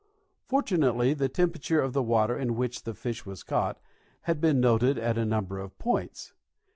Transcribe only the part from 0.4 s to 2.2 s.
Fortunately the temperature of the